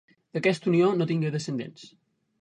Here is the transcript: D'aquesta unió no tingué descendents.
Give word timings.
D'aquesta 0.37 0.71
unió 0.71 0.89
no 1.01 1.07
tingué 1.13 1.33
descendents. 1.37 1.89